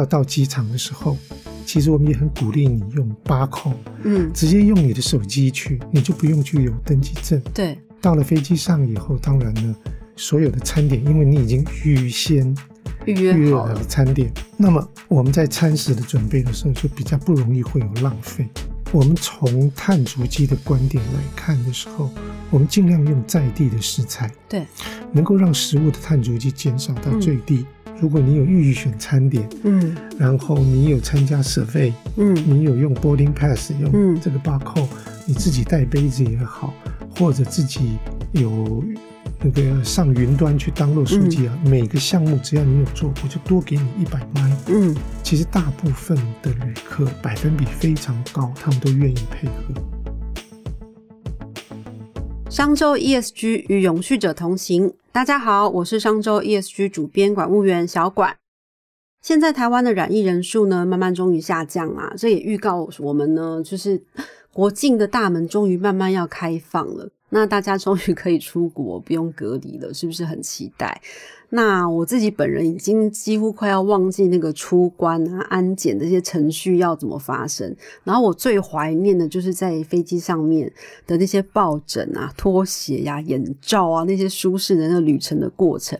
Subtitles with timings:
[0.00, 1.16] 要到机场的时候，
[1.66, 7.40] 其实我们也很鼓励你用八扣，嗯，直接用你的手机去，你就不用去有登记证。
[7.52, 9.76] 对，到了飞机上以后，当然呢，
[10.16, 12.56] 所有的餐点，因为你已经预先
[13.04, 18.48] 预约好了好了，餐点，那么我们在餐食的准备的时候就比较不容易会有浪费。
[18.92, 22.10] 我们从碳足迹的观点来看的时候，
[22.50, 24.66] 我们尽量用在地的食材，对，
[25.12, 27.66] 能够让食物的碳足迹减少到最低。
[28.00, 34.88] 如果你有预选餐点，嗯然后你有参加 survey，嗯你有用 boarding pass 用嗯这个 barcode，、
[35.26, 36.72] 你自己带杯子也好，
[37.16, 37.98] 或者自己
[38.32, 38.82] 有
[39.42, 44.50] 那个上云端去 download 数据啊，每个项目只要你有做，我就多给你一百麦。
[44.68, 49.74] 嗯，其实大部分的旅客百分比非常高，他们都愿意配合。
[52.48, 54.92] 商周 ESG 与永续者同行。
[55.12, 58.36] 大家好，我是商周 ESG 主编管务员小管。
[59.20, 64.00] 现在台湾的染疫人数呢，慢慢终于下降啊，这也预告我们呢，就是
[64.54, 67.10] 国境的大门终于慢慢要开放了。
[67.30, 71.00] 那大家终于可以出国，不用隔离了，是不是很期待？
[71.52, 77.74] 那我自己本人已经几乎快要忘记那个出关啊、安检这些程序要怎么发生。
[78.04, 80.72] 然后我最怀念的就是在飞机上面
[81.06, 85.98] 的那些抱枕啊、拖鞋呀、眼罩啊那些舒适的那个旅程的过程。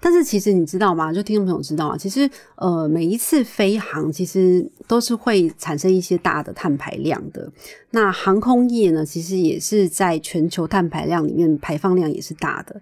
[0.00, 1.12] 但是其实你知道吗？
[1.12, 1.96] 就听众朋友知道吗？
[1.96, 7.50] 其实呃，每一次飞航其实都是会产生一些大的碳排量的。
[7.90, 12.80] 那航空业呢，其实也是在全球碳排量里面排放量也是大的。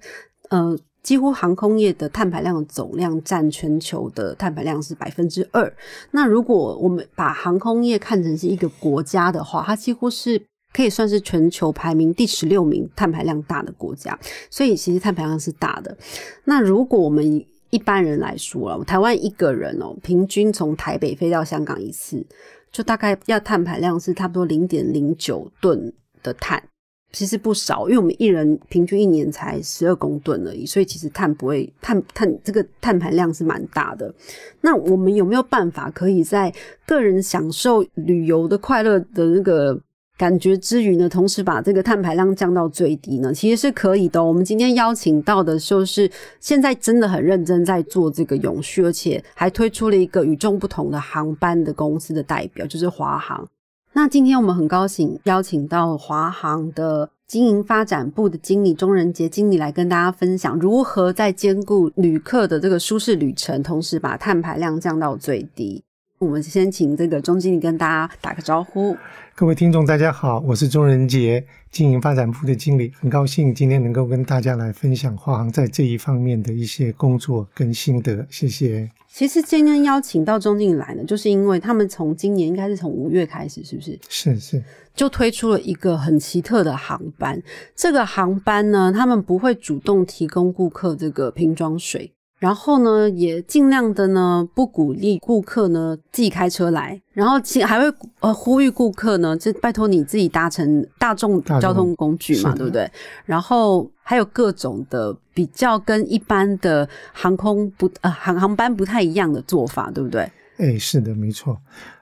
[0.51, 5.73] 呃，几乎航空业的碳排量总量占全球的碳排量是百分之二。
[6.13, 10.41] 那如果我们把航空业看成是一个国家的话，它几乎是
[10.73, 14.19] 可以算是全球排名第十六名碳排量大的国家，
[14.51, 15.97] 所以其实碳排量是大的。
[16.45, 22.25] 那如果我们一般人来说啊，台湾一个人哦，平均从台北飞到香港一次，
[22.71, 25.93] 就大概要碳排量是差不多零点零九吨
[26.23, 26.63] 的碳。
[27.11, 34.15] 其实不少，因为我们一人平均一年才十二公吨而已，所以其实碳不会碳碳这个碳排量是蛮大的。
[34.61, 36.53] 那我们有没有办法可以在
[36.87, 39.81] 个人享受旅游的快乐的那个
[40.19, 43.33] 感觉之余呢，同时把这个碳排量降到最低呢？
[43.33, 44.23] 其实是可以的。
[44.23, 53.49] 我们今天邀请到的就是现在真的很认真在做这个永续，而且还推出了一个与众不同的航班的公司的代表，就是华航。
[53.93, 65.83] 那今天我们很高兴邀请到华航的经营发展部的经理钟仁杰经理来跟大家分享如何在兼顾旅客的这个舒适旅程，同时把碳排量降到最低。
[66.19, 68.97] 我们先请这个钟经理跟大家打个招呼。
[69.39, 78.91] 各位听众，大家好，我是钟仁杰，经营发展部的经理，很高兴今天能够跟大家来分享华航在这一方面的一些工作跟心得，谢谢。
[79.07, 87.41] 其实今天邀请到钟经理来呢，就是因为他们从今年应该是从五月开始，是不是是是，就推出了一个很奇特的航班？
[87.77, 102.89] 这个航班呢，他们不会主动提供顾客这个瓶装水，然后呢，也尽量的呢不鼓励顾客呢自己开车来，然后其还会呃呼吁顾客呢，就拜托你自己搭乘大众交通工具嘛，对不对？
[103.25, 110.31] 然后还有各种的比较跟一般的航空不呃航航班不太一样的做法，对不对？
[110.59, 111.59] 哎，是的，没错。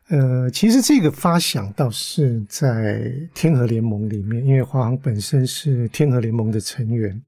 [0.08, 7.20] 呃，其实这个发想倒是在天河联盟里面，因为华航本身是天河联盟的成员。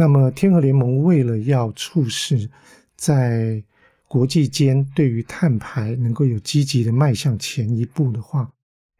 [0.00, 2.48] 那么，天河联盟为了要促使
[2.94, 3.60] 在
[4.06, 8.48] 国际间对于碳排能够有积极的迈向前一步的话，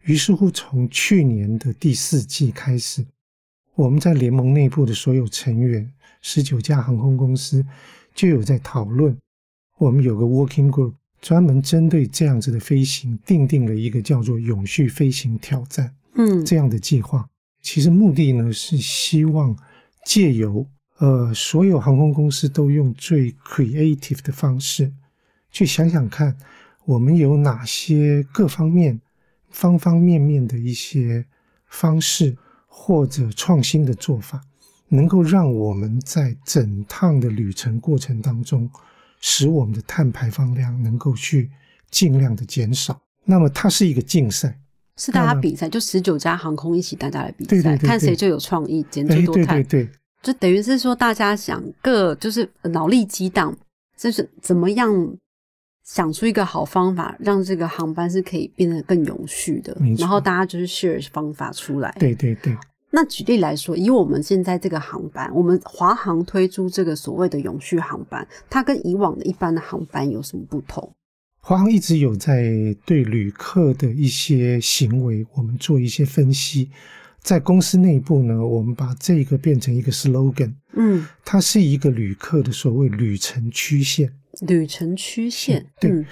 [0.07, 3.07] 于是乎从去年的第四季开始，
[3.77, 5.89] 我们在联盟内部的所有成员，
[6.21, 7.65] 十九家航空公司
[8.13, 9.17] 就有在讨论，
[9.79, 17.25] 我们有个 working group 专门针对这样子的飞行，定定了一个叫做“永续飞行挑战”嗯这样的计划。
[17.63, 19.57] 其实目的呢是希望
[20.05, 20.67] 借由
[20.99, 24.93] 呃所有航空公司都用最 creative 的方式
[25.51, 26.37] 去想想看，
[26.85, 29.01] 我们有哪些各方面、
[29.51, 31.25] 方方面面的一些
[31.69, 32.37] 方式
[32.67, 34.41] 或者创新的做法，
[34.89, 38.69] 能够让我们在整趟的旅程过程当中，
[39.21, 41.51] 使我们的碳排放量能够去
[41.91, 43.01] 尽量的减少。
[43.25, 44.59] 那么它是一个竞赛，
[44.97, 49.63] 是大家比赛，就十九家航空一起大家来比赛，对对对对看谁最有创意，减哎，最多碳。
[49.63, 49.93] 对对对，
[50.23, 53.57] 就等于是说，大家想各就是脑力激荡，
[53.97, 55.17] 就是怎么样
[55.85, 61.95] 想出一个好方法，让这个航班是可以变得更永续的然后大家就是 share 方法出来。
[61.99, 62.57] 对对对。
[62.91, 70.91] 那举例来说，以我们现在这个航班，我们华航推出这个所谓的永续航班，它跟以往的一般的航班有什么不同？
[71.41, 76.71] 华航一直有在对旅客的一些行为，我们做一些分析。
[77.29, 84.11] 在公司内部呢，我们把这个变成一个 slogan，嗯，它是一个旅客的所谓旅程曲线。
[84.47, 86.07] 旅程曲线，对嗯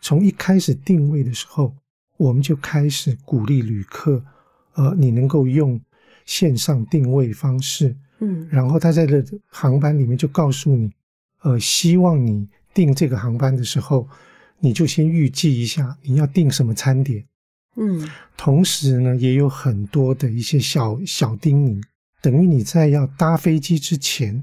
[0.00, 1.74] 从一开始定位的时候，
[2.16, 4.24] 我们就开始鼓励旅客，
[4.72, 5.78] 呃，你能够用
[6.24, 10.90] 线上定位方式，嗯然后他在这航班里面就告诉你，
[11.42, 14.08] 呃，希望你订这个航班的时候，
[14.58, 17.22] 你就先预计一下你要订什么餐点。
[17.76, 21.82] 嗯同时呢，也有很多的一些小小叮咛，
[22.20, 24.42] 等于你在要搭飞机之前，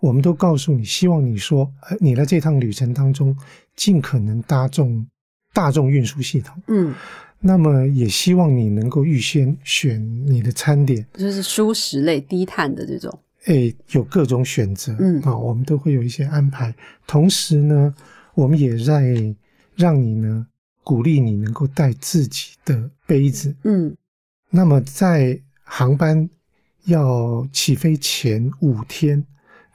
[0.00, 3.36] 我们都告诉你，希望你说，呃，你在这趟旅程当中
[3.74, 5.06] 尽可能搭众
[5.52, 6.62] 大众运输系统。
[6.68, 6.94] 嗯，
[7.40, 16.74] 那么也希望你能够预先选你的餐点，就是蔬食类低碳的这种，哎，有各种选择，嗯啊，我们都会有一些安排。
[17.06, 17.94] 同时呢，
[18.34, 19.34] 我们也在
[19.74, 20.46] 让你呢
[20.82, 23.96] 鼓励你能够带自己的杯子，嗯。
[24.50, 26.28] 那么在航班
[26.84, 29.24] 要起飞前五天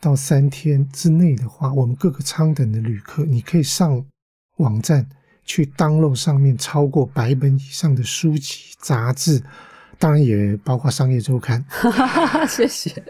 [0.01, 4.05] 到三天之内的话，我们各个舱等的旅客，你可以上
[4.57, 5.07] 网站
[5.45, 9.41] 去 download 上面超过百本以上的书籍、杂志，
[9.97, 11.63] 当然也包括商业周刊。
[11.69, 13.01] 哈哈哈哈，谢谢，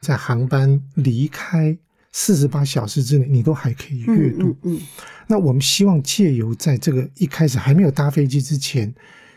[0.00, 1.76] 在航班离开
[2.12, 4.48] 四十八小时之内，你都还可以阅读。
[4.62, 4.80] 嗯嗯
[5.26, 8.92] 那我们希望借由在这个一开始还没有搭飞机之前，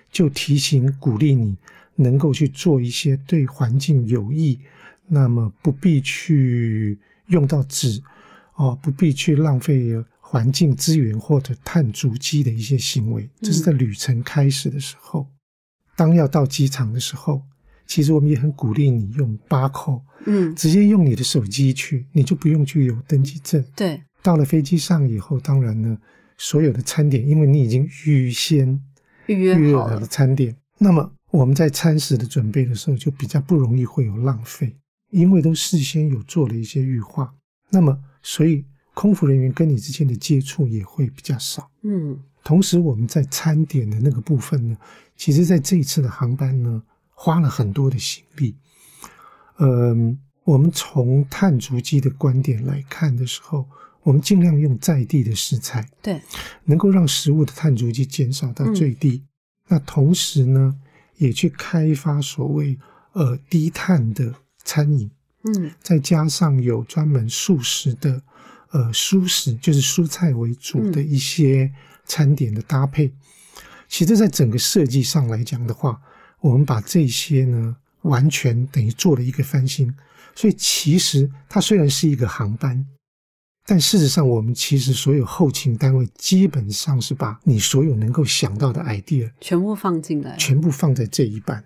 [0.10, 1.58] 就提醒鼓励你
[1.96, 4.58] 能够去做一些对环境有益，
[5.08, 6.98] 那么不必去
[7.28, 8.02] 用到纸
[8.56, 13.30] 哦，不必去浪费环境资源或者碳足迹的一些行为。
[13.42, 15.28] 这是在旅程开始的时候，
[15.98, 17.44] 当要到机场的时候，
[17.92, 23.62] 其实我们也很鼓励你用八扣，嗯，直接用你的手机去，你就不用去有登记证。
[23.76, 25.98] 对，到了飞机上以后，当然呢，
[26.38, 28.82] 所有的餐点，因为你已经预先
[29.26, 34.74] 预预约好了餐点，那么我们在餐食的准备的时候，就比较不容易会有浪费，
[35.10, 37.34] 因为都事先有做了一些预化。
[37.70, 41.70] 那么，所以空服人员跟你之间的接触也会比较少。
[41.84, 44.78] 嗯同时，我们在餐点的那个部分呢，
[45.18, 46.82] 其实在这一次的航班呢，
[47.24, 48.58] 花了很多的心力。
[49.60, 53.70] 嗯，我们从碳足迹的观点来看的时候，
[54.02, 56.20] 我们尽量用在地的食材，对，
[56.64, 59.24] 能够让食物的碳足迹减少到最低。
[59.68, 60.76] 那同时呢，
[61.18, 62.76] 也去开发所谓
[63.14, 64.34] 呃低碳的
[64.64, 65.12] 餐饮，
[65.44, 68.20] 嗯再加上有专门素食的
[68.72, 71.72] 呃蔬食，就是蔬菜为主的一些
[72.04, 73.14] 餐点的搭配。
[73.88, 76.02] 其实，在整个设计上来讲的话，
[76.42, 79.94] 我们把这些呢完全等于做了一个翻新。
[80.36, 82.86] 所以，其实它虽然是一个航班，
[83.66, 91.64] 但事实上，我们其实所有后勤单位基本上是把你所有能够想到的 idea 全部放进来，全部放在这一班。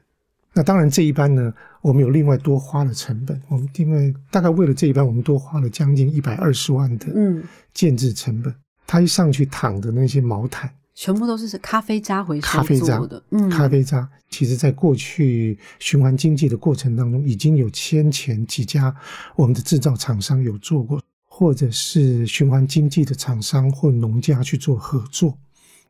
[0.52, 3.40] 那当然，这一班呢，我们有另外多花了成本。
[3.50, 7.44] 我们另外大概为了这一班，我们多花了将近一百二十万的嗯，
[7.74, 8.56] 建制成本。
[8.88, 18.96] 他一上去躺的那些毛毯、全部都是咖啡渣回收咖啡渣做的，嗯，咖啡渣，其实在过去循环经济的过程当中，已经有先前几家
[19.36, 25.38] 我们的制造厂商有做过，或者是循环经济的厂商或农家去做合作。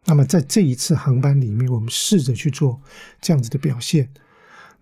[0.05, 2.81] 那么在这一次航班里面，我们试着去做
[3.21, 4.09] 这样子的表现。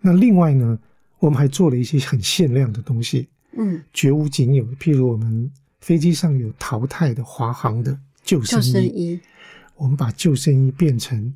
[0.00, 0.78] 那另外呢，
[1.18, 4.64] 我们还做了一些很限量的东西，嗯，绝无仅有。
[4.76, 9.18] 譬如我们飞机上有淘汰的华航的救生，衣，
[9.76, 11.34] 我们把救生衣变成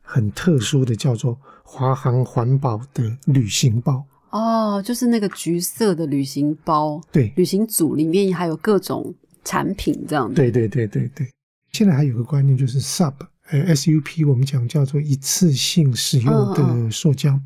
[0.00, 4.04] 很特殊的，叫做华航环保的旅行包。
[4.30, 11.28] 哦，就是那个橘色的旅行包，对，旅行组里面还有各种产品这样子，对对对对对。
[11.72, 13.14] 现在还有个观念就是 SUP，
[13.50, 17.38] 呃 SUP，我们讲叫做一次性使用嗯的塑胶，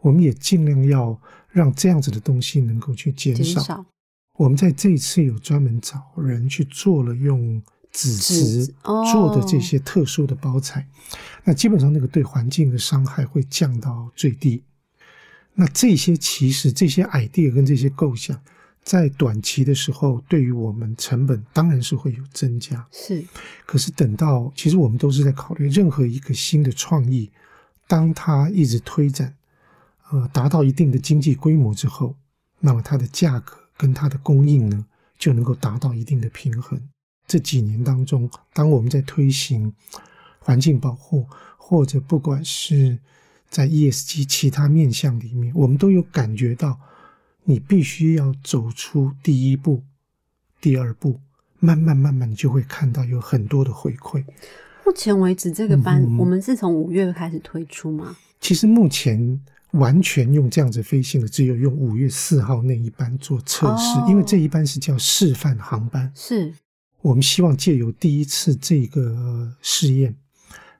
[0.00, 3.34] 我们也尽量要让这样子的东西能够去减。
[3.42, 3.84] 少
[4.38, 7.62] 我们在这一次有专门找人去做了用
[7.96, 10.86] 纸质纸哦做的这些特殊的包材，
[11.44, 14.62] 那基本上那个对环境的伤害会降到最低。
[15.54, 18.38] 那这些其实这些 idea 跟这些构想，
[18.84, 23.24] 在短期的时候对于我们成本当然是会有增加，是，
[23.64, 27.30] 可是等到其实我们都是在考虑任何一个新的创意，
[27.88, 29.34] 当它一直推展，
[30.10, 32.14] 呃，达到一定的经济规模之后，
[32.60, 34.84] 那么它的价格跟它的供应呢，
[35.18, 36.78] 就能够达到一定的平衡。
[37.26, 39.72] 这几年当中，当我们在推行
[40.38, 42.98] 环境保护，或者不管是
[43.48, 46.78] 在 ESG 其他面向里面，我们都有感觉到，
[47.44, 49.82] 你必须要走出第一步、
[50.60, 51.20] 第二步，
[51.58, 54.24] 慢慢慢慢，你就会看到有很多的回馈。
[54.84, 58.16] 目前为止，这个班嗯我们是从五月开始推出吗？
[58.40, 59.40] 其实目前
[59.72, 66.12] 完全用这样子飞行的，只有用五月四号那一班做测试，哦因为这一班是叫示范航班。
[66.14, 66.54] 是，
[67.06, 70.16] 我们希望借由第一次这个试验，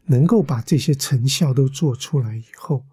[0.06, 2.84] 能够把这些成效都做出来以后，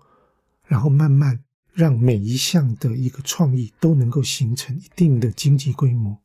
[0.67, 1.39] 然后慢慢
[1.73, 6.15] 让每一项的一个创意都能够形成一定的经济规模，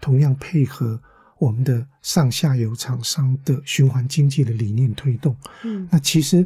[0.00, 1.00] 同样配合
[1.38, 5.36] 我们的上下游厂商的循环经济的理念推动。
[5.62, 6.44] 嗯那其实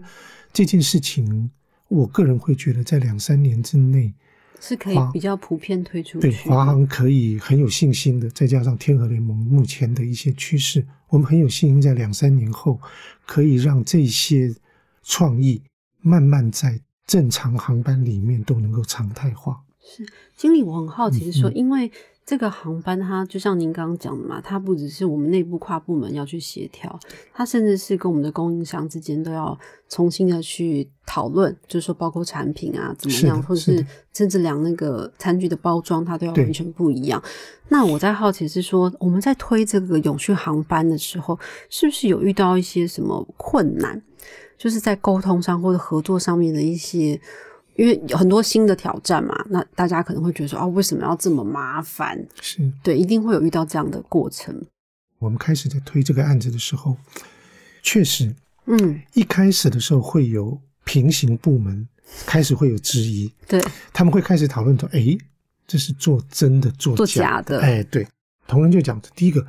[0.53, 1.51] 这件事情，
[1.89, 4.13] 我个人会觉得在两三年之内，
[4.61, 6.49] 是可以比较普遍推出对去。
[6.49, 12.81] 华航可以很有信心的，再加上天河联盟目前的一些趋势，我们很有信心在两三年后
[13.25, 14.55] 可以让这些
[15.03, 15.63] 创意
[16.01, 19.63] 慢慢在正常航班里面都能够常态化。
[19.81, 20.05] 是
[20.37, 21.91] 经理，我很好奇是说，嗯嗯因为
[22.27, 26.99] 这个航班它就像您刚刚讲的嘛，它不只是我们内部跨部门要去协调，
[27.33, 29.57] 它甚至是跟我们的供应商之间都要
[29.89, 37.23] 重新的去讨论，就是说包括产品啊怎么样，或者是甚至连那个餐具的包装，它都要完全不一样。
[37.69, 41.39] 那我在好奇是说，我们在推这个永续航班的时候，
[41.71, 44.03] 是不是有遇到一些什么困难？
[44.59, 47.21] 就是在沟通上或者合作上面的一些，
[47.77, 52.19] 因为有很多新的挑战嘛，那大家可能会觉得说啊，为什么要这么麻烦？
[52.41, 52.73] 是。
[52.83, 54.55] 对，一定会有遇到这样的过程。
[55.19, 56.97] 我们开始在推这个案子的时候，
[57.83, 58.35] 确实
[58.67, 61.87] 嗯，一开始的时候会有平行部门
[62.25, 65.17] 开始会有质疑，对，他们会开始讨论说：“哎，
[65.67, 67.61] 这是做真的，做做假假的。
[67.61, 68.07] 哎，对，
[68.47, 69.47] 同仁就讲第一个，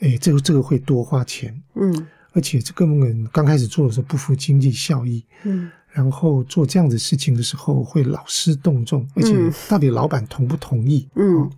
[0.00, 2.06] 哎，这个这个会多花钱，嗯。
[2.32, 11.08] 而且这根本刚开始做的时候不符经济效益，嗯然后做这样子事情的时候会劳师动众，而且嗯到底老板同不同意？
[11.14, 11.50] 嗯哦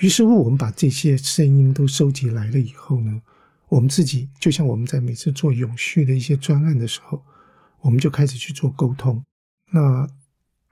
[0.00, 3.22] 于是乎，我们把这些声音都收集来了以后呢，
[3.68, 7.22] 我们自己就像我们在每次做永续的一些专案的时候，
[7.80, 9.22] 我们就开始去做沟通。
[9.72, 10.04] 那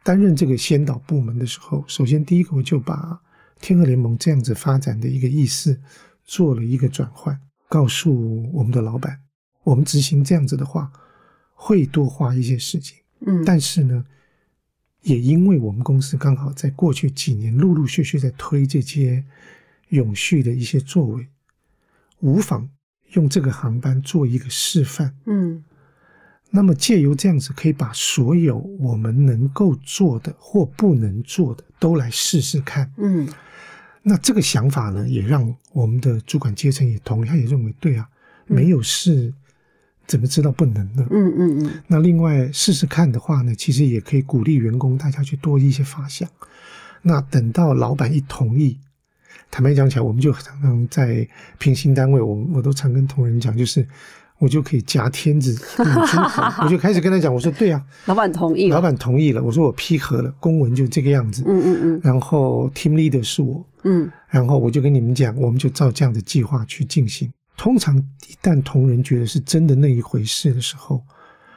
[0.03, 3.21] 担任这个先导部门的时候，首先第一个我就把
[3.61, 5.81] 天河联盟这样子发展的一个意思
[6.25, 9.21] 做了一个转换，告诉我们的老板，
[9.63, 10.91] 我们执行这样子的话，
[11.55, 12.97] 会多花一些时间。
[13.21, 14.05] 嗯，但是呢，
[15.03, 19.25] 也因为我们公司刚好在过去几年陆陆续续在推这些
[19.89, 21.27] 永续的一些作为，
[22.21, 22.69] 无妨
[23.13, 25.15] 用这个航班做一个示范。
[25.27, 25.65] 嗯
[26.55, 32.93] 那么借由这样子，可以把所有我们能够做的或不能做的都来试试看。
[32.99, 33.27] 嗯
[34.03, 38.07] 那这个想法呢，也让我们的主管阶层也同意，他也认为对啊，
[38.47, 39.33] 没有事
[40.07, 41.07] 怎么知道不能呢？
[41.11, 41.71] 嗯嗯嗯。
[41.87, 46.29] 那另外试试看的话呢，其实也可以鼓励员工大家去多一些发想。
[47.03, 48.79] 那等到老板一同意，
[49.51, 51.27] 坦白讲起来，我们就常常在
[51.59, 53.87] 平行单位，我我都常跟同仁讲，就是
[54.39, 55.57] 我就可以夹天子
[56.63, 62.01] 我就开始跟他讲，我说对啊，老板同意了，老板同意了，我说我批核了，公文就这个样子，嗯嗯。
[62.03, 64.11] 然后 team leader 是我，嗯。
[64.29, 67.31] 然后我就跟你们讲，我们就照这样的计划去进行。
[67.57, 71.05] 通常一旦同仁觉得是真的那一回事的时候，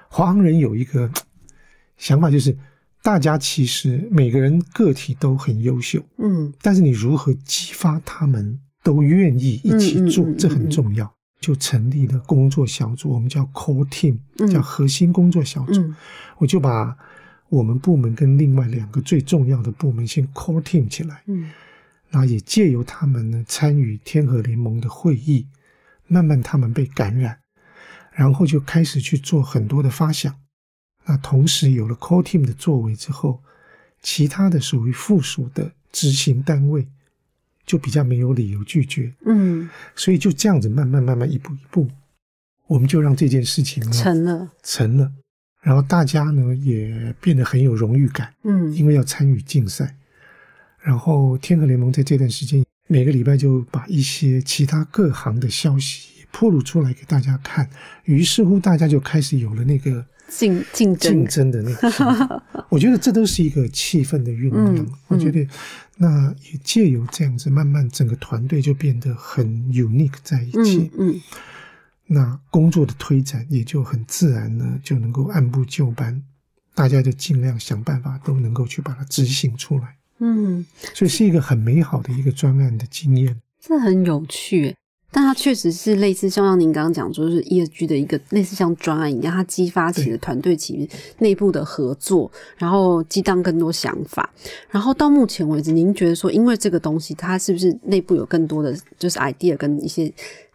[0.09, 1.09] 华航人有一个
[1.97, 2.55] 想法，就是
[3.01, 11.11] 大家其实每个人个体都很优秀，嗯但是你如何激发他们都愿意一起做，嗯嗯嗯这很重要。
[11.41, 15.81] 就成立了工作小组，我们叫 core team，嗯叫核心工作小组。
[15.81, 15.95] 嗯
[16.37, 16.97] 我就把
[17.49, 21.21] 我们部门跟另外两个最重要的部门先 core team 起来。
[21.27, 21.51] 嗯
[22.09, 25.45] 然后也借由他们呢参与天河联盟的会议，
[26.07, 27.39] 慢慢他们被感染，
[28.11, 30.35] 然后就开始去做很多的发想。
[31.05, 33.41] 那同时有了 core team 的作为之后，
[34.01, 36.87] 其他的属于附属的执行单位
[37.65, 41.87] 就比较没有理由拒绝，嗯，所以就这样子慢慢慢慢一步一步，
[42.67, 45.11] 我们就让这件事情呢成了，成了，
[45.61, 48.33] 然后大家呢也变得很有荣誉感。
[48.43, 49.95] 嗯因为要参与竞赛。
[50.81, 57.69] 然后天河联盟在这段时间每个礼拜就把一些其他各行的消息铺露出来给大家看，
[58.03, 62.43] 于是乎大家就开始有了那个竞竞争竞争的那个。
[62.69, 64.75] 我觉得这都是一个气氛的酝酿。
[64.75, 65.47] 嗯我觉得
[65.97, 70.91] 那也借由这样子，慢慢整个团队就变得很 unique 在一起。
[70.97, 71.21] 嗯嗯
[72.07, 76.21] 那工作的推展也就很自然呢，就能够按部就班，
[76.75, 79.95] 大家就尽量想办法都能够去把它执行出来。
[80.19, 83.35] 嗯，所以是一个很美好的一个专案的经验。
[83.59, 84.75] 这很有趣。
[85.11, 94.29] 但它确实是类似，像您刚刚讲，就是 ESG 的一个类似像专案一样，它激发起了团队其内部的合作，然后激荡更多想法。
[94.69, 100.11] 然后到目前为止，您觉得说，因为这个东西，它是不是内部有更多的就是 idea 跟一些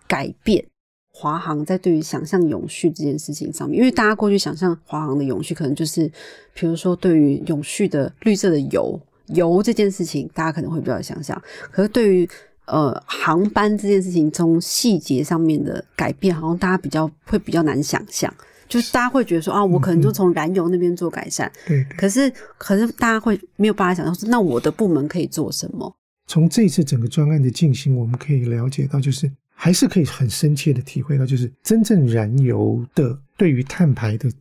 [0.07, 0.63] 改变？
[1.11, 6.07] 华航在对于想象永续这件事情上面，因为大家过去想象华航的永续，可能就是
[6.53, 9.01] 比如说对于永续的绿色的油
[9.35, 11.41] 油这件事情，大家可能会比较想象。
[11.71, 12.29] 可是对于
[12.67, 18.33] 呃航班这件事情，从细节上面的改变，好像大家比较会比较难想象。
[18.69, 21.85] 就是大家会觉得说啊，我可能就从燃油那边做改善，对。
[21.97, 25.93] 可是可是大家会没有办法想象说，那我的部门可以做什么？
[26.27, 29.31] 从这次整个专案的进行，我们可以了解到，就是。
[29.63, 34.33] 还是可以很深切的体会到，就是真正燃油的对于碳排的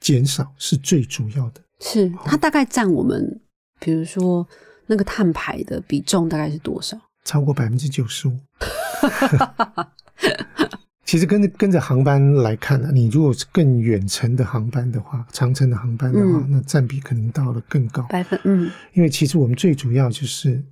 [0.00, 1.60] 减少是最主要的。
[1.80, 3.38] 是它大概占我们，
[3.82, 4.46] 比如说
[4.86, 6.96] 那个碳排的比重大概是多少？
[7.24, 8.38] 超过百分之九十五。
[11.04, 18.38] 其实跟着跟着航班来看呢，你如果是更远程的航班的话，长程的航班的话，那占比可能到了更高百分。
[18.44, 20.62] 嗯，因为其实我们最主要就是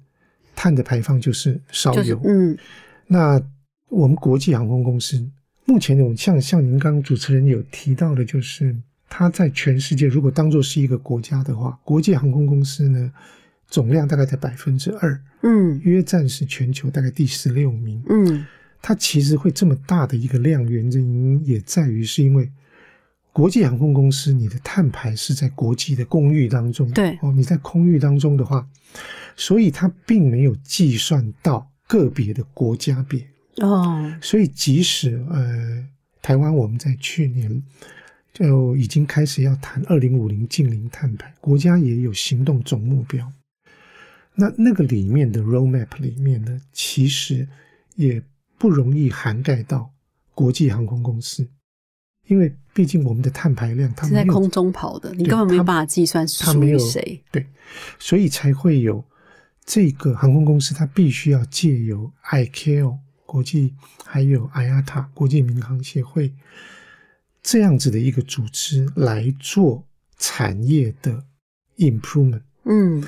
[0.54, 2.20] 碳的排放就是烧油。
[2.24, 2.56] 嗯，
[3.06, 3.42] 那。
[3.92, 5.20] 我们国际航空公司
[5.64, 8.72] 目前，我像像您刚刚主持人有提到的，就是
[9.10, 13.12] 它在全世界如果当做是一个国家的话，国际航空公司呢
[13.68, 18.46] 总量大概在百分之二，嗯，约占是全球大概第十六名，嗯，
[18.80, 22.50] 它其实会这么大的一个量，原因也在于是因为
[23.32, 28.66] 国际航空公司你的碳排是在国际的公域当中，对，哦，你在空域当中的话，
[29.36, 33.26] 所以它并没有计算到个别的国家别。
[33.56, 35.84] 哦，所以即使呃，
[36.22, 37.62] 台湾我们在去年
[38.32, 43.32] 就已经开始要谈二零五零近零碳排，国家也有行动总目标。
[44.34, 47.46] 那那个里面的 roadmap 里面呢，其实
[47.96, 48.22] 也
[48.56, 49.92] 不容易涵盖到
[50.34, 51.48] 国际航空公司，
[52.26, 57.22] 因为毕竟我们的碳排量它是在空中跑的，你根本没有办法计算属于谁。
[57.30, 57.46] 对，
[57.98, 59.04] 所以才会有
[59.64, 62.98] 这个航空公司，它必须要借由 ICAO。
[63.26, 63.72] 国际
[64.04, 66.34] 还有 IATA 国际民航协会
[67.42, 69.86] 这样子的一个组织来做
[70.18, 71.24] 产业的
[71.76, 72.42] improvement。
[72.64, 73.02] 嗯，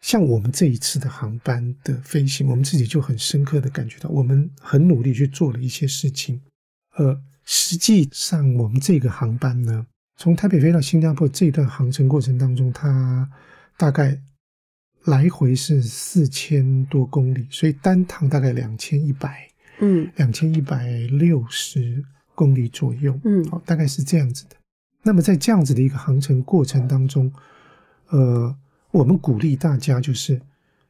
[0.00, 6.40] 像我们这一次的航班的飞行，我们自己就很深刻的感觉到，我们很努力去做了一些事情。
[6.96, 13.30] 呃，实际上我们这个航班呢，从台北飞到新加坡这段航程过程当中，它
[13.76, 14.20] 大概。
[15.06, 19.46] 来回是四千多公里，所以单趟大概两千一百，
[19.80, 22.02] 嗯，两千一百六十
[22.34, 24.56] 公里左右，嗯，好，大概是这样子的。
[25.02, 27.32] 那么在这样子的一个航程过程当中，
[28.08, 28.56] 呃，
[28.90, 30.40] 我们鼓励大家就是，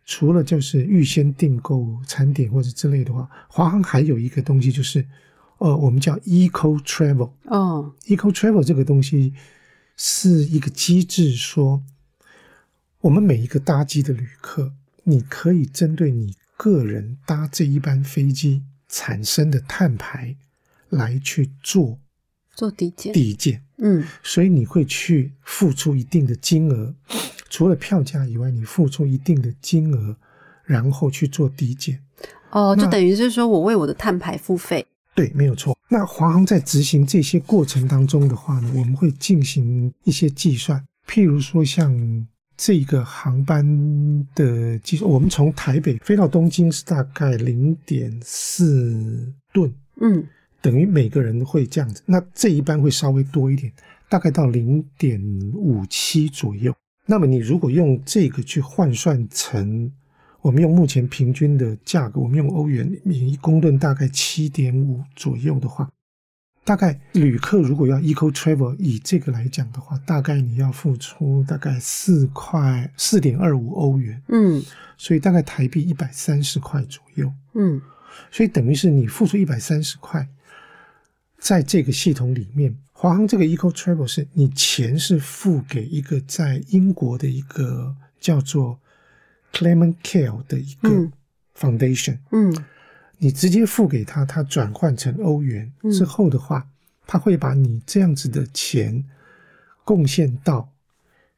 [0.04, 5.06] 除了就是预先订购餐点或者之类的话，华航还有一个东西就是，
[5.58, 9.34] 呃，我们叫 Eco Travel，哦，Eco Travel 这个东西
[9.96, 11.82] 是一个机制说。
[13.00, 20.34] 我们每一个搭机的旅客，你可以针对你个人搭这一班飞机产生的碳排
[20.90, 21.98] 来去做
[22.54, 23.12] 做抵减。
[23.12, 26.94] 抵减，嗯，所以你会去付出一定的金额，
[27.50, 30.16] 除了票价以外，你付出一定的金额，
[30.64, 32.00] 然后去做抵减。
[32.50, 34.86] 哦，就等于是说我为我的碳排付费。
[35.14, 35.76] 对，没有错。
[35.88, 42.26] 那华航在执行这些过程当中的话呢，我们会进行一些计算，譬如说像。
[42.56, 43.66] 这个航班
[44.32, 50.24] 的技术，我们从台北飞到东京是大概零点四吨，嗯，
[50.64, 52.02] 等于每个人会这样子。
[52.06, 53.70] 那这一班会稍微多一点，
[54.08, 55.20] 大概到零点
[55.52, 56.74] 五七左右。
[57.04, 59.92] 那么你如果用这个去换算成，
[60.40, 65.86] 我们用目前平均的价格，我们用欧元，每一公吨大概七点五左右的话。
[66.64, 74.62] 大概旅客如果要 eco travel，以这个来讲的话，大概你要付出大概四块四点二五欧元，嗯，
[74.96, 77.82] 所以大概台币一百三十块左右，嗯，
[78.30, 80.26] 所以等于是你付出一百三十块，
[81.44, 88.80] 在这个系统里面，华航这个 eco travel 是你钱是付给一个在英国的一个叫做
[89.52, 90.88] Clement Care 的一个
[91.54, 92.64] foundation，嗯。
[93.18, 95.70] 你直接付给他，他转换成欧元。
[95.92, 96.66] 之后的话，
[97.06, 99.04] 他会把你这样子的钱
[99.84, 100.72] 贡献到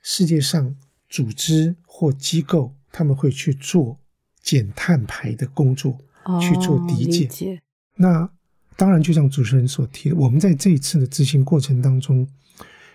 [0.01, 0.77] 世界上
[1.09, 3.99] 组织或机构，他们会去做
[4.41, 5.99] 减碳排的工作，
[6.41, 7.61] 去做抵减。
[7.97, 8.31] 那
[8.77, 12.29] 当然，就像主持人所提的，我们在这一次的执行过程当中，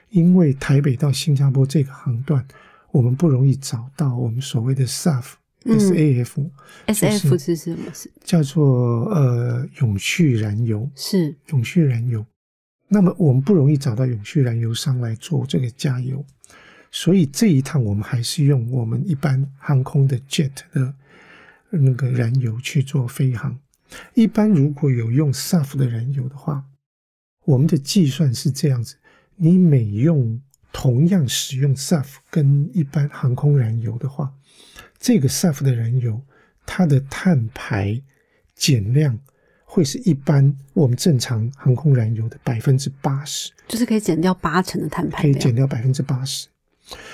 [0.09, 2.45] 因为台北到新加坡这个航段，
[2.91, 5.33] 我们不容易找到我们所谓的 SAF。
[5.65, 6.49] ，SAF。
[6.87, 7.91] SAF 是什么？
[7.93, 12.25] 是叫做呃永续燃油，是永续燃油。
[12.87, 16.23] 那么我们不容易找到永续燃油商来做这个加油，
[16.91, 20.93] 所以这一趟我们还是用我们一般航空的 jet 的
[21.69, 23.57] 那个燃油去做飞航。
[24.13, 26.63] 一般如果有用 SAF 的燃油的话，
[27.45, 28.95] 我们的计算是这样子：
[29.36, 30.39] 你每用
[30.71, 34.34] 同样使用 SAF 跟一般航空燃油的话，
[34.99, 36.21] 这个 SAF 的燃油
[36.65, 38.01] 它的碳排
[38.56, 39.19] 减量
[39.65, 46.47] 会是一般我们正常航空燃油的百分之八十，就是可以减掉八成的碳排，可以减掉百分之八十。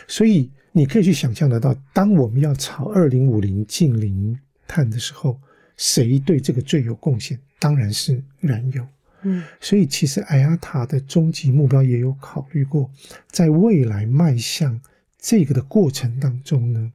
[0.07, 5.39] 所以你可以去想象得到，当我们要朝二零五零近零碳的时候。
[5.77, 7.39] 谁对这个最有贡献？
[7.59, 8.85] 当然是燃油。
[9.23, 12.89] 嗯，所以其实艾亚塔的终极目标也有考虑过，
[13.31, 14.79] 在未来迈向
[15.17, 16.93] 这个的过程当中呢，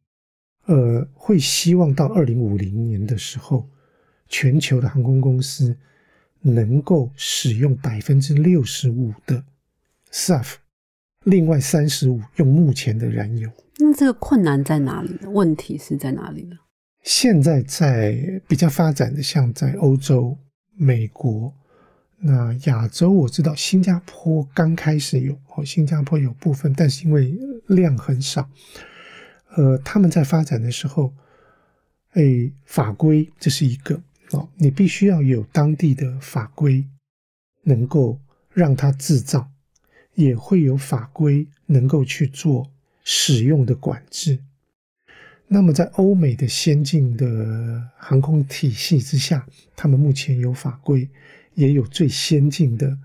[0.66, 3.68] 呃，会希望到二零五零年的时候，
[4.28, 5.76] 全球的航空公司
[6.40, 9.44] 能够使用百分之六十五的
[10.12, 10.54] SAF，
[11.24, 13.50] 另外三十五用目前的燃油。
[13.78, 15.28] 那这个困难在哪里呢？
[15.30, 16.56] 问题是在哪里呢？
[17.02, 20.38] 现在在比较发展的，像在欧洲、
[20.76, 21.52] 美国，
[22.18, 27.34] 那亚洲我知道新加坡刚开始有哦，新加坡有部分，但是因为
[27.66, 28.48] 量很少，
[29.56, 31.12] 呃，他们在发展的时候，
[32.12, 32.22] 哎，
[32.64, 36.86] 法规这是一个哦，你必须要有当地的法规
[37.64, 38.20] 能够
[38.52, 39.50] 让它制造，
[40.14, 42.70] 也会有法规能够去做
[43.02, 44.38] 使用的管制。
[45.52, 51.06] 那么，在欧美的先进的航空体系之下，他们目前有法规，
[51.54, 52.96] 也有最先进的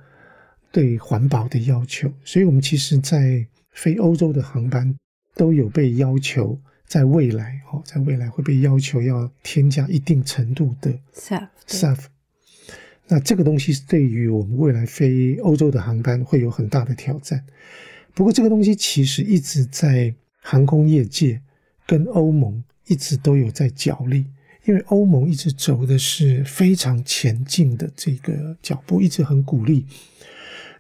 [0.72, 2.10] 对环保的要求。
[2.24, 4.96] 所以，我们其实，在飞欧洲的航班
[5.36, 10.98] 都有被要求，在未来哦，在未来会被要求要添加一定程度的
[11.68, 12.06] SAF。
[13.10, 17.44] 那这个东西是对于我们未来飞欧洲的航班会有很大的挑战。
[18.14, 21.42] 不过，这个东西其实一直在航空业界。
[21.88, 24.26] 跟欧盟一直都有在角力，
[24.66, 29.86] 因为欧盟一直走的是非常前进的这个脚步，一直很鼓励。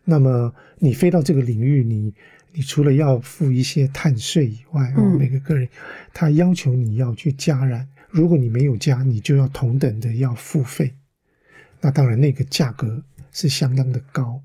[0.03, 2.13] 那么你飞到这个领域，你
[2.51, 5.67] 你除了要付一些碳税以外，哦，每个个人
[6.13, 10.93] 他要求你要去加燃，如果你没有加，你就要同等的要付费。
[11.81, 14.41] 那当然那个价格是相当的高。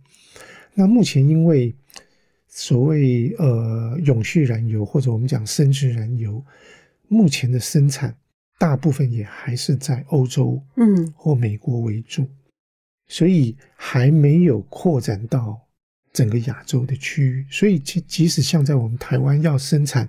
[0.74, 1.74] 那目前因为。
[2.54, 6.44] 所谓呃永续燃油或者我们讲生质燃油，
[7.08, 8.14] 目前的生产
[8.58, 12.28] 大部分也还是在欧洲嗯或美国为主，
[13.08, 15.58] 所以还没有扩展到
[16.12, 17.46] 整个亚洲的区域。
[17.50, 20.06] 所以即即使像在我们台湾要生产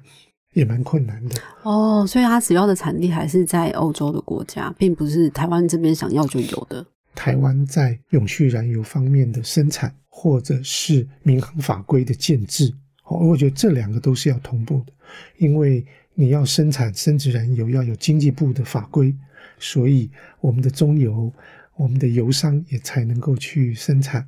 [0.51, 2.05] 也蛮困难的哦。
[2.05, 6.85] 所以它主要的产地还是在欧洲的国家，并不是台湾这边想要就有的。
[7.15, 9.93] 台湾在永续燃油方面的生产。
[10.15, 12.71] 或者是民航法规的建制，
[13.03, 14.93] 哦，我觉得这两个都是要同步的，
[15.37, 19.13] 因为你要生产生殖燃油要有经济部的法规，
[19.57, 21.33] 所以我们的中油、
[21.75, 24.25] 我们的油商也才能够去生产。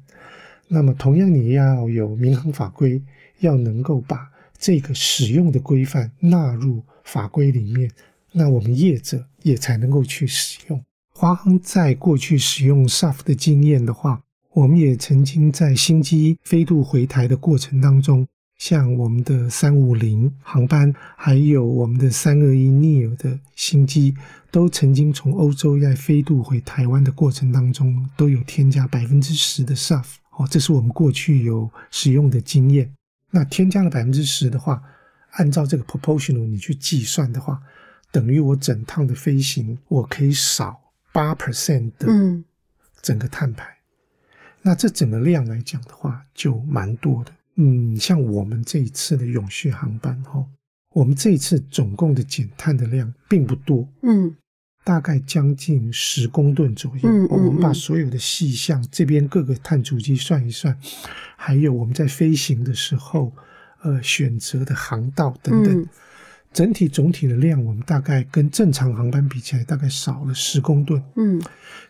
[0.68, 3.00] 那么同样，你要有民航法规，
[3.40, 7.90] 要能够把这个使用的规范纳入法规里面，
[8.32, 10.84] 那我们业者也才能够去使用。
[11.18, 14.22] 华航在过去使用 SAF 的经验的话。
[14.52, 24.14] 我们也曾经在新机飞渡回台的过程当中，像我们的三五零航班，还有我们的三二一 neo 的新机，
[24.52, 30.06] 都曾经从欧洲在飞渡回台湾的过程当中，都有添加百分之十的 SAF。
[30.38, 32.90] 哦，这是我们过去有使用的经验。
[33.32, 34.82] 那添加了百分之十的话，
[35.32, 37.62] 按照这个 proportional 你去计算的话，
[38.12, 40.80] 等于我整趟的飞行我可以少
[41.16, 42.44] 八 percent 的
[43.02, 43.74] 整个碳排。
[44.62, 47.32] 那这整个量来讲的话，就蛮多的。
[47.56, 50.46] 嗯，像我们这一次的永续航班哈，
[50.92, 54.36] 我们这一次总共的减碳的量并不多，嗯，
[54.84, 57.10] 大概将近十公吨左右。
[57.10, 60.78] 嗯我们把所有的细项这边各个碳足迹算一算，
[61.38, 63.32] 还有我们在飞行的时候，
[63.84, 65.88] 呃，选择的航道等等。
[66.56, 71.04] 整体总体的量，我们大概跟正常航班比起来，大概少了十公吨。
[71.18, 71.42] 嗯，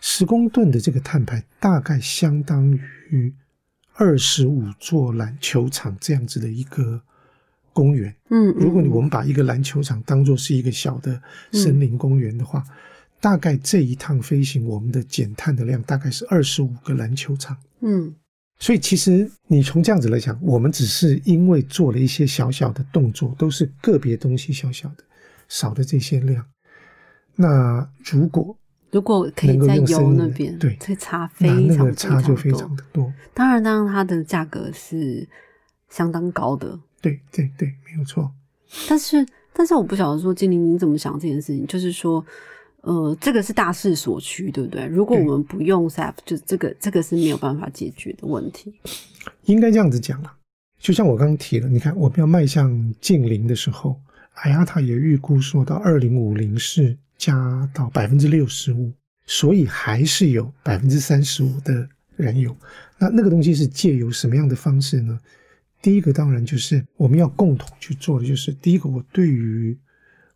[0.02, 2.74] 十公吨的这个碳排，大概相当
[3.12, 3.32] 于
[3.94, 7.00] 二十五座篮球场这样子的一个
[7.74, 8.16] 公园。
[8.32, 12.64] 嗯，如果你我们把一个篮球场当做是一个小的森林公园的话，
[13.22, 17.56] 大概这一趟飞行，我们的减碳的量大概是二十五个篮球场。
[17.82, 18.16] 嗯。
[18.58, 25.04] 所以，其实你从这样子来讲，我们只是因为做了一些小小的动作，都是个别东西小小的
[25.50, 26.44] 少的这些量，
[27.36, 28.58] 那如果
[28.92, 33.12] 如果可以在油那边，对这差那非那常个差就非常的多。
[33.34, 35.28] 当然，当然它的价格是
[35.90, 38.32] 相当高的，对对对，没有错。
[38.88, 42.26] 但是但是我不晓得说精灵你怎么想这件事情，就是说。
[42.86, 44.86] 呃，这个是大势所趋，对不对？
[44.86, 48.72] 如果我们不用 SAF，就这个这个是没有办法解决的问题。
[49.46, 50.32] 应该这样子讲啦，
[50.78, 54.00] 就像我刚刚提了，你看我们要迈向近零的时候
[54.36, 58.94] ，IATA 也预估说到二零五零是加到百分之六十五，
[59.26, 62.56] 所以还是有百分之三十五的燃油。
[63.00, 65.20] 那那个东西是借由什么样的方式呢？
[65.82, 69.76] 第一个当然就是我们要共同去做的，就是第一个，我对于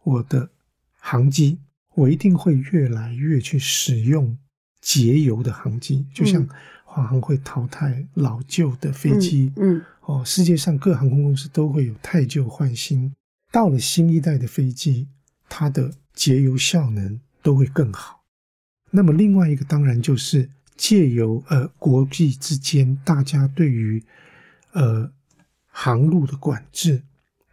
[0.01, 0.49] 我的
[0.97, 1.59] 航机。
[1.99, 4.37] 我一定会越来越去使用
[4.79, 6.47] 节油的航机，就像
[6.85, 13.13] 华航会淘汰老旧的飞机，嗯，哦，世界上各航空公司都会有太旧换新，
[13.51, 15.09] 到了新一代的飞机，
[15.49, 18.23] 它的节油效能都会更好。
[18.91, 24.01] 那么另外一个当然就是借由呃国际之间大家对于
[24.71, 25.11] 呃
[25.67, 27.03] 航路的管制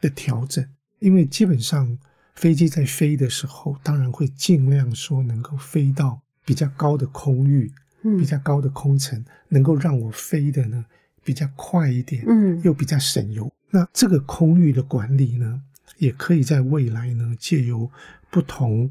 [0.00, 0.64] 的调整，
[1.00, 1.98] 因为基本上。
[2.36, 7.72] 飞机在飞的时候，当然会尽量说能够飞到比较高的空域，
[8.02, 10.84] 嗯比较高的空层，能够让我飞的呢
[11.24, 13.50] 比较快一点，嗯又比较省油。
[13.70, 15.62] 那这个空域的管理呢，
[15.98, 17.90] 也可以在未来呢，借由
[18.30, 18.90] 不同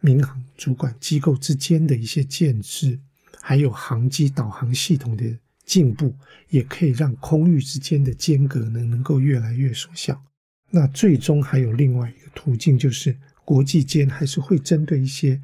[0.00, 3.00] 民航主管机构之间的一些建制，
[3.40, 5.24] 还有航机导航系统的
[5.66, 6.14] 进步，
[6.48, 10.22] 也可以让空域之间的间隔呢能够越来越缩小。
[10.74, 15.40] 那最终还有另外一个途径，就是国际间还是会针对一些，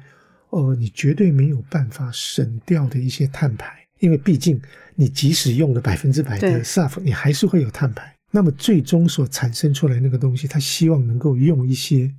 [0.49, 4.61] 呃，你绝对没有办法省掉的一些碳排，因为毕竟
[4.93, 8.13] 你即使用了百分之百的 SAF，你还是会有碳排。
[8.29, 12.13] 那么最终所产生出来那个东西，它希望能够用一些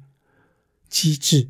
[0.89, 1.47] 机制，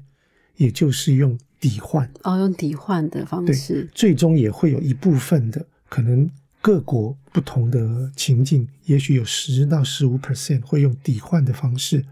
[0.56, 6.28] 也就是用抵换，哦，用抵换的方式，最终也会有一部分的可能
[6.62, 12.04] 各国不同的情境，也许有十到十五 percent 会用抵换的方式。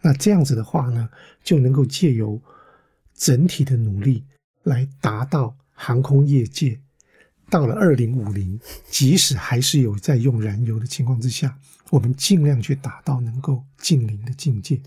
[0.00, 1.08] 那这样子的话呢，
[1.42, 2.40] 就能够借由
[3.14, 4.22] 整体的努力
[4.62, 6.78] 来达到航空业界
[7.50, 11.58] 到了二零五零，即使还是有在用燃油的情况之下，
[11.90, 14.80] 我们尽量去达到能够近零的境界。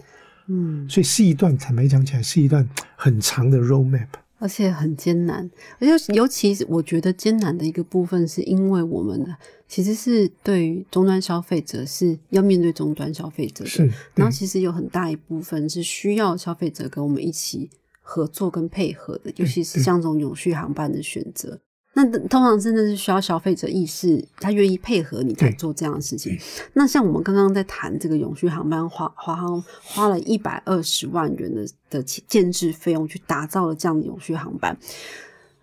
[0.47, 4.07] 嗯，所以是一段坦白讲起来是一段很长的 roadmap。
[4.39, 5.49] 而且很艰难，
[5.79, 9.35] 而且尤其是我觉得艰难的一个部分，是因为我们的
[9.67, 17.69] 其实是对于终端消费者是要面对终端消费者的，然后其实有很大一部分是需要消费者跟我们一起
[18.01, 21.59] 合作跟配合的，尤其是像这种永续航班的选择。
[22.01, 26.37] 那通常真的是需要消费者意识，他愿意配合你才做这样的事情。
[26.73, 34.77] 那像我们刚刚在谈这个永续航班，华华航花了一百二十万元的的建制费用去打造了这样的永续航班，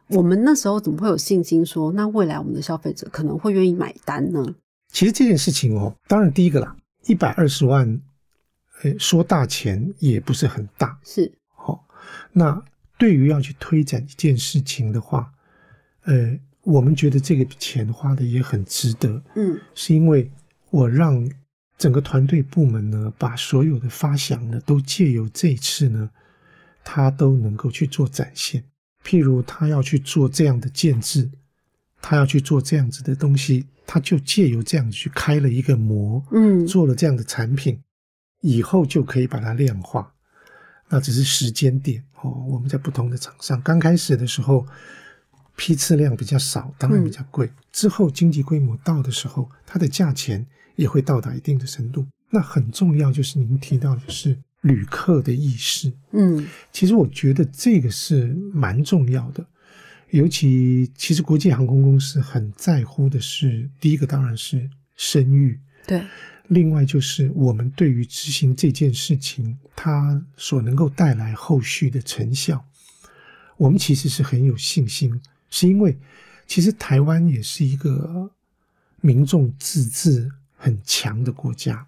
[0.09, 4.45] 我们那时候怎么会有信心说，那未来我们的消费者可能会愿意买单呢？
[4.93, 8.01] 其实这件事情哦，当然第一个啦，一百二十万，
[8.83, 10.99] 呃，说大钱也不是很大。
[11.03, 11.87] 是，好、
[12.33, 12.63] 那
[12.99, 15.33] 对于要去推展一件事情的话，
[16.07, 20.29] 呃，我们觉得这个钱花的也很值得，嗯是因为
[20.71, 21.29] 我让
[21.79, 26.11] 整个团队部门呢，把所有的发想呢，都借由这一次呢，
[26.83, 28.65] 他都能够去做展现。
[29.05, 31.31] 譬如他要去做这样的建制，
[32.03, 37.81] 他要去做这样子的东西，他就借由这样去开了一个模，嗯做了这样的产品，
[38.41, 40.13] 以后就可以把它量化。
[40.89, 44.67] 那只是时间点哦，我们在不同的厂商刚开始的时候，
[45.57, 47.51] 批次量比较少，当然比较贵。
[47.73, 52.07] 之后经济规模到的时候，它的价钱也会到达一定的程度。
[52.31, 56.47] 那很重要就是您提到的是旅客的意识，嗯。
[56.73, 59.47] 其实我觉得这个是蛮重要的，
[60.11, 66.03] 尤其其实国际航空公司很在乎的是，第一个当然是声誉，对，
[66.49, 72.65] 另外就是我们对于执行这件事情，它所能够带来后续的成效，
[73.57, 75.97] 我们其实是很有信心，是因为
[76.47, 78.31] 其实台湾也是一个
[79.01, 81.87] 民众自治很强的国家。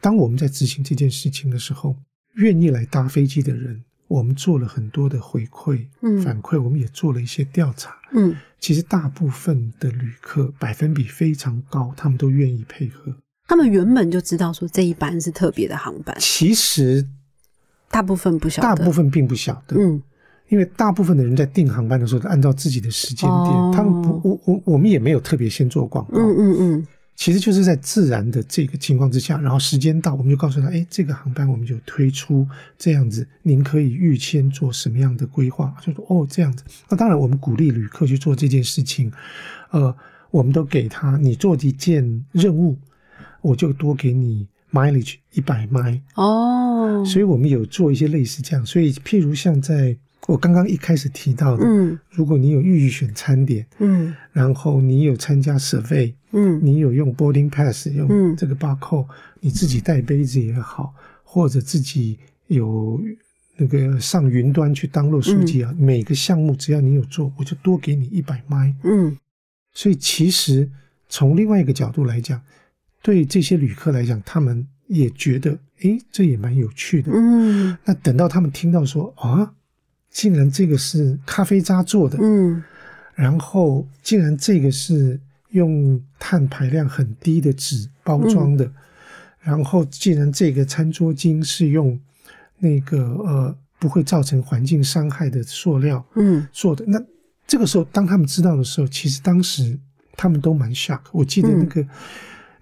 [0.00, 1.96] 当我们在执行这件事情的时候，
[2.34, 7.96] 愿意来搭飞机的人，我们做了很多的回馈、嗯反馈，我们也做了一些调查。
[8.12, 13.16] 嗯其实大部分的旅客百分比非常高，他们都愿意配合。
[13.48, 17.06] 他们原本就知道说这一班是特别的航班，其实
[17.90, 20.02] 大部分不晓得，大部分并不晓得，嗯
[20.52, 23.72] 因为大部分的人在订航班的时候，都按照自己的时间点，哦。
[23.74, 26.86] 他们不，我我我们也没有特别先做广告，嗯嗯嗯。
[27.16, 35.74] 其实就是在自然的这个情况之下，然后时间到，我们就告诉他，哎，这个航班我们就推出这样子，您可以预先做什么样的规划？
[35.80, 36.62] 就说哦，这样子。
[36.90, 39.10] 那当然，我们鼓励旅客去做这件事情，
[39.70, 39.94] 呃，
[40.30, 42.76] 我们都给他，你做一件任务，
[43.40, 49.96] 我就多给你 mileage 一百 mile 哦，所以我们有做一些类似这样，所以譬如像在
[50.28, 51.98] 我刚刚一开始提到的，嗯。
[52.10, 54.14] 如果你有预选餐点，嗯。
[54.32, 56.60] 然后你有参加 survey，嗯。
[56.62, 57.96] 你有用 boarding pass 嗯。
[57.96, 59.06] 用这个 barcode，、
[59.40, 63.00] 你自己带杯子也好，或者自己有
[63.56, 68.74] 那个上云端去 download 书籍啊，每个项目只要你有做，我就多给你一百麦。
[68.84, 69.16] 嗯。
[69.74, 70.70] 所以其实
[71.08, 72.40] 从另外一个角度来讲，
[73.02, 77.10] 对这些旅客来讲，他们也觉得，诶，这也蛮有趣的。
[77.12, 77.76] 嗯。
[77.84, 79.54] 那等到他们听到说啊，
[80.12, 82.62] 竟然这个是咖啡渣做的，嗯。
[83.14, 85.18] 然后竟然这个是
[85.50, 88.70] 用碳排量很低的纸包装的，
[89.40, 91.98] 然后竟然这个餐桌巾是用
[92.58, 96.46] 那个呃不会造成环境伤害的塑料嗯。
[96.52, 97.02] 做的，那
[97.46, 99.78] 这个时候当他们知道的时候，其实当时
[100.16, 101.00] 他们都蛮 shock。
[101.12, 101.86] 我记得那个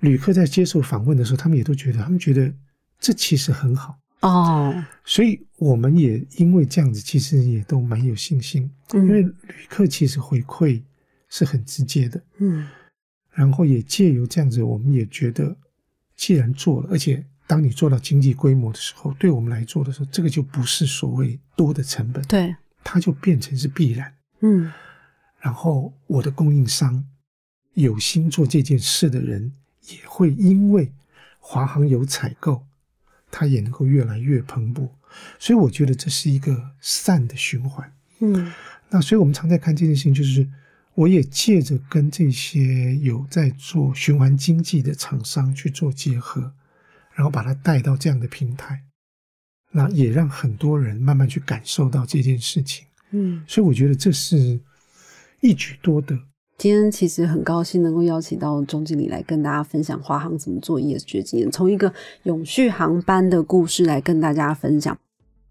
[0.00, 2.52] 旅客在接受访问的时候，他们也都觉得，他们觉得
[2.98, 3.96] 这其实很好。
[4.20, 9.06] 哦，所以我们也因为这样子，其实也都蛮有信心，嗯。
[9.06, 10.82] 因为旅客其实回馈
[11.28, 12.68] 是很直接的，嗯。
[13.32, 15.56] 然后也借由这样子，我们也觉得，
[16.16, 22.54] 既然做了，而且当你做到经济规模的时候，对我们来做的时候，这个就不是所谓多的成本，对，
[22.84, 24.12] 它就变成是必然。
[24.40, 24.70] 嗯。
[25.40, 27.02] 然后我的供应商
[27.72, 29.50] 有心做这件事的人，
[29.88, 30.92] 也会因为
[31.38, 32.66] 华航有采购，
[33.30, 34.88] 它也能够越来越蓬勃。
[35.38, 37.92] 所以我觉得这是一个善的循环。
[38.20, 38.52] 嗯
[38.90, 40.48] 那所以我们常在看这件事情，就是
[40.94, 46.52] 我也借着跟这些有在做循环经济的厂商去做结合，
[47.14, 48.82] 然后把它带到这样的平台，
[49.70, 52.86] 那也让很多人慢慢去感受到这件事情。
[53.10, 53.44] 嗯。
[53.46, 54.60] 所以我觉得这是
[55.40, 56.18] 一举多得。
[56.60, 61.90] 今天其实很高兴能够邀请到钟经理来跟大家分享华航怎么做 ESG 的经验，从一个
[62.24, 64.94] 永续航班的故事来跟大家分享。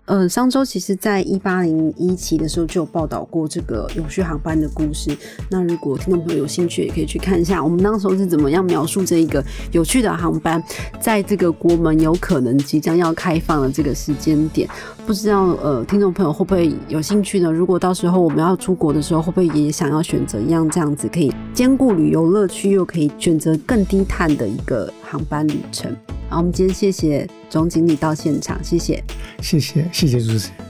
[0.10, 5.16] 呃，上周其实在一八零一期的时候就有报道过这个永续航班的故事。
[5.52, 10.62] 那如果听众朋友有兴趣，也可以去看一下我们当时候是怎么样描述这一个有趣的航班，
[11.00, 14.68] 在这个国门有可能即将要开放的这个时间点。
[15.06, 17.52] 不知道呃，听众朋友会不会有兴趣呢？
[17.52, 25.96] 如果到时候我们要出国的时候，会不会也想要选择一样这样子，可以兼顾旅游乐趣，又可以选择更低碳的一个航班旅程？
[26.30, 29.04] 好，我们今天谢谢总经理到现场，谢谢。
[29.42, 30.70] 谢谢，谢谢主持人。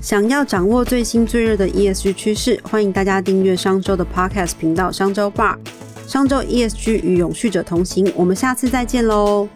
[0.00, 5.56] 想要掌握最新最热的 ESG 趋势，欢迎大家订阅商周的 Podcast 频道商周 Bar。
[6.06, 9.48] 商周 ESG 与永续者同行，我们下次再见喽。